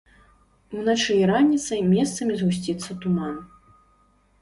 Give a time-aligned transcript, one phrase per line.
[0.77, 3.41] Уначы і раніцай месцамі згусціцца туман.